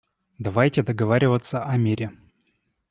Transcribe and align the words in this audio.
Давайте 0.39 0.81
договариваться 0.81 1.63
о 1.63 1.77
мире. 1.77 2.09